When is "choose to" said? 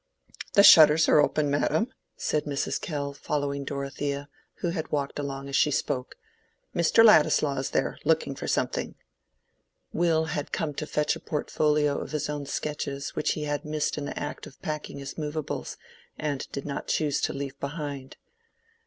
16.87-17.33